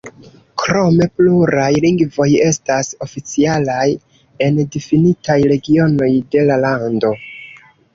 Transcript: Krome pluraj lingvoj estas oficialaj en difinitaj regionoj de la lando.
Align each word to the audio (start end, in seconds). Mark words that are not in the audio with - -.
Krome 0.61 1.07
pluraj 1.19 1.67
lingvoj 1.83 2.27
estas 2.47 2.91
oficialaj 3.09 3.87
en 4.49 4.61
difinitaj 4.79 5.41
regionoj 5.57 6.13
de 6.37 6.53
la 6.53 6.63
lando. 6.69 7.19